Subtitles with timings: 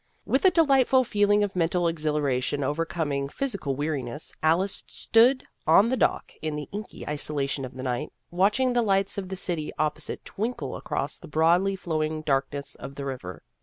[0.25, 6.31] With a delightful feeling of mental exhilaration overcoming physical weariness, Alice stood on the dock
[6.41, 10.75] in the inky isolation of the night, watching the lights of the city opposite twinkle
[10.75, 13.43] across the broadly flowing darkness of the river.